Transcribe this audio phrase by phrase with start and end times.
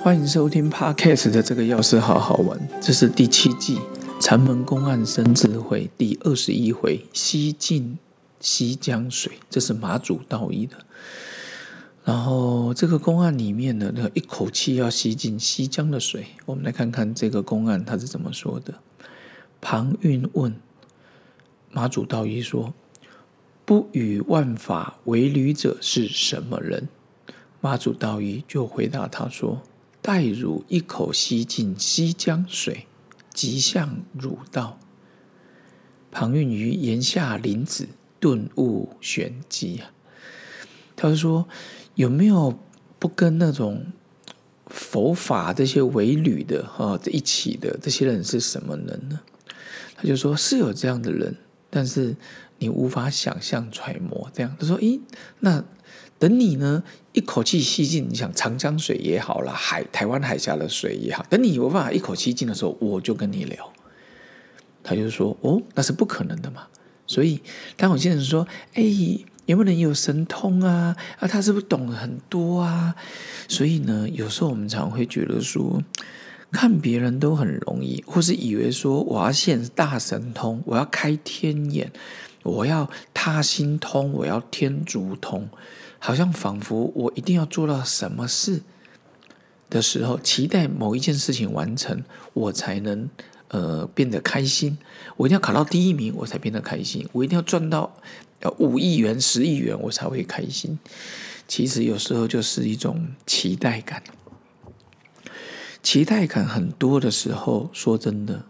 [0.00, 3.80] 欢迎收听 Podcast 的这个钥匙好好玩，这是第七季
[4.20, 7.98] 禅门公案生智慧第二十一回西晋
[8.38, 10.76] 西江水，这是马祖道义的。
[12.04, 18.74] 然后这个公案里面呢，那一口气要吸进西江的水，我们来看看这个公案他是怎么说的。
[19.60, 20.54] 庞运问
[21.72, 22.72] 马祖道义说
[23.66, 26.88] ：“不与万法为侣者是什么人？”
[27.60, 29.60] 马祖道义就回答他说。
[30.08, 32.86] 待汝一口吸尽西江水，
[33.34, 34.80] 即向汝道。
[36.10, 37.86] 庞蕴于檐下林子，
[38.18, 39.92] 顿悟玄机啊！
[40.96, 41.46] 他说
[41.94, 42.58] ：“有没有
[42.98, 43.84] 不跟那种
[44.68, 49.20] 佛法这些为侣的哈一起的这些人是什么人呢？”
[49.94, 51.36] 他就说：“是有这样的人，
[51.68, 52.16] 但是
[52.58, 55.02] 你无法想象揣摩。”这样他说：“咦，
[55.40, 55.62] 那？”
[56.18, 63.72] 等你呢，一口气吸进，你想长江水也好了，海台湾海峡的水也好，等你有办法一口气进的时候，我就跟你聊。
[64.82, 66.66] 他就说：“哦，那是不可能的嘛。”
[67.06, 67.40] 所以，
[67.76, 68.82] 当有些人说：“哎，
[69.44, 70.96] 有没有人有神通啊？
[71.18, 72.94] 啊，他是不是懂很多啊？”
[73.48, 75.82] 所以呢，有时候我们常会觉得说，
[76.50, 81.92] 看别人都很容易，或是以为说我要现大神通，我要开天眼，
[82.42, 85.48] 我要他心通，我要天竺通。
[85.98, 88.62] 好像仿佛我一定要做到什么事
[89.68, 93.10] 的时候，期待某一件事情完成，我才能
[93.48, 94.78] 呃变得开心。
[95.16, 97.06] 我一定要考到第一名，我才变得开心。
[97.12, 97.94] 我一定要赚到
[98.58, 100.78] 五亿元、十亿元，我才会开心。
[101.46, 104.02] 其实有时候就是一种期待感，
[105.82, 108.44] 期待感很多的时候，说真的，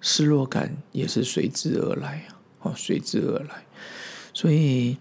[0.00, 2.26] 失落感也是随之而来
[2.60, 3.64] 啊，随之而来，
[4.34, 4.98] 所以。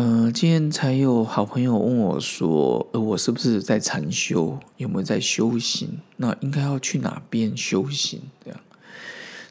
[0.00, 4.56] 嗯，今天才有好朋友问我说：“呃，我是不是在禅修？
[4.76, 5.98] 有没有在修行？
[6.18, 8.60] 那应该要去哪边修行？”这样，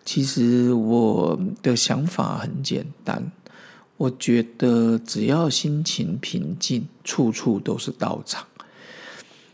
[0.05, 3.29] 其实我的想法很简单，
[3.97, 8.47] 我觉得只要心情平静，处处都是道场。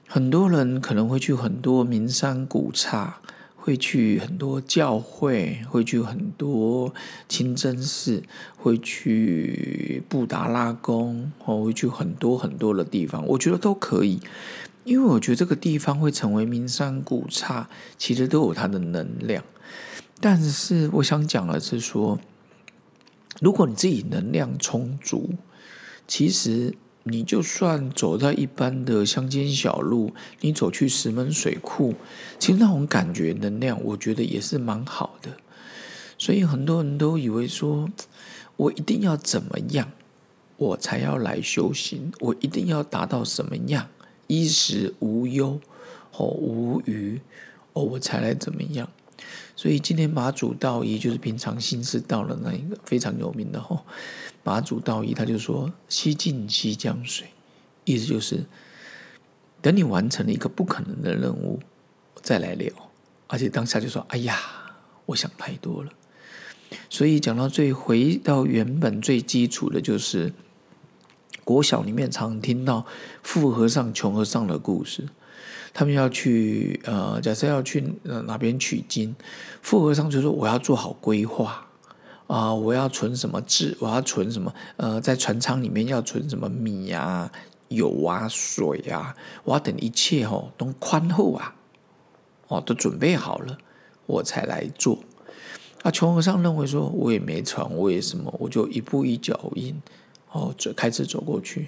[0.08, 3.18] 很多人可能会去很多名山古刹。
[3.64, 6.94] 会去很多教会，会去很多
[7.30, 8.22] 清真寺，
[8.58, 13.26] 会去布达拉宫，哦，会去很多很多的地方。
[13.26, 14.20] 我觉得都可以，
[14.84, 19.42] 因为我觉得这个地方会成为名山古刹，其实都有它的能量。
[20.20, 22.20] 但是我想讲的是说，
[23.40, 25.30] 如果你自己能量充足，
[26.06, 26.76] 其实。
[27.04, 31.96] 你就算走在一般的乡间小路，你走去石门水库，
[32.40, 35.32] 其实那种感觉能量，我觉得也是蛮好的。
[36.18, 37.90] 所以很多人都以为说，
[38.56, 39.92] 我一定要怎么样，
[40.56, 43.90] 我才要来修行，我一定要达到什么样，
[44.28, 45.60] 衣食无忧
[46.16, 47.20] 哦无余
[47.74, 48.90] 哦，我才来怎么样。
[49.56, 53.86] 所以今天马祖道一就是平常心是到了那一个非常有名的吼。
[54.44, 57.28] 马祖道一，他就说：“西进西江水，
[57.86, 58.46] 意思就是
[59.62, 61.60] 等你完成了一个不可能的任务，
[62.22, 62.70] 再来聊。
[63.28, 64.38] 而且当下就说：‘哎呀，
[65.06, 65.92] 我想太多了。’
[66.90, 70.34] 所以讲到最回到原本最基础的，就是
[71.44, 72.86] 国小里面常听到
[73.22, 75.08] 富和尚、穷和尚的故事。
[75.74, 79.16] 他们要去呃，假设要去哪边取经，
[79.62, 81.68] 富和尚就说：‘我要做好规划。’
[82.26, 82.52] 啊！
[82.54, 83.76] 我要存什么纸？
[83.80, 84.52] 我要存什么？
[84.78, 87.30] 呃，在船舱里面要存什么米啊、
[87.68, 89.14] 油啊、水啊？
[89.44, 91.54] 我要等一切哦都宽厚啊，
[92.48, 93.58] 哦都准备好了，
[94.06, 95.04] 我才来做。
[95.84, 99.80] 啊，穷和尚认为说，我也没船，我也什么，我就一步一脚印，
[100.32, 101.68] 哦，走开始走过去。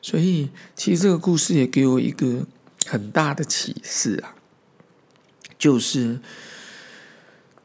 [0.00, 2.46] 所以，其实这个故事也给我一个
[2.86, 4.34] 很大的启示啊，
[5.58, 6.20] 就是。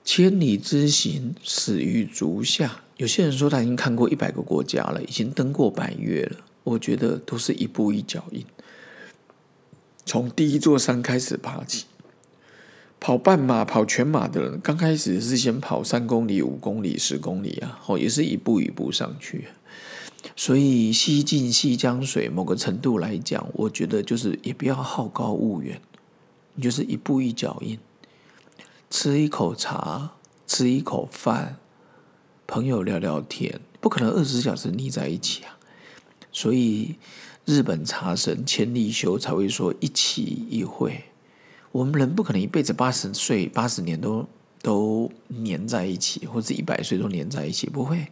[0.03, 2.81] 千里之行，始于足下。
[2.97, 6.37] 有些人说他已经看过一百个国家了，已经登过百越了。
[6.63, 8.43] 我觉得都是一步一脚印，
[10.03, 11.85] 从第一座山开始爬起。
[12.99, 19.49] 跑半马、跑全马的人，刚开始是先跑三公里、五公里、十公里啊，哦，也是一步一步上去。
[20.35, 25.81] 所以西进西江水，某个程度来讲，我觉得就是也不要好高骛远，
[26.55, 27.77] 你就是一步一脚印。
[28.89, 30.11] 吃一口茶，
[30.45, 31.57] 吃一口饭，
[32.45, 35.57] 朋友聊聊天，不可能二十四小时腻在一起啊。
[36.31, 36.95] 所以
[37.45, 41.05] 日本茶神千利休才会说一期一会。
[41.71, 44.27] 我们人不可能一辈子八十岁、八十年都
[44.61, 48.07] 都黏在一起，或者一百岁都黏在一起，不会。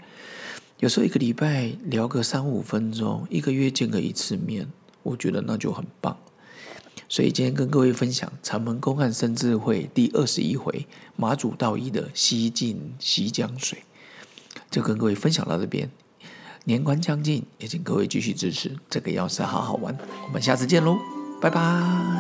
[0.80, 4.68] 有时候一个礼拜聊个三五分钟，一个月见个一次面，
[5.04, 6.18] 我觉得那就很棒。
[7.10, 13.80] 所以今天跟各位分享长门公案生智慧第二十一回马祖道一的西进西江水，
[14.72, 15.90] 就跟各位分享到这边。
[16.64, 19.98] 年关将近，也请各位继续支持这个钥匙，好好玩。
[20.28, 20.98] 我们下次见喽，
[21.42, 22.19] 拜拜。